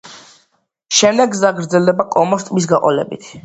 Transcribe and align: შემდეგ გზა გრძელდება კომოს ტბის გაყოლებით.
შემდეგ 1.01 1.31
გზა 1.37 1.53
გრძელდება 1.59 2.09
კომოს 2.19 2.51
ტბის 2.51 2.73
გაყოლებით. 2.77 3.35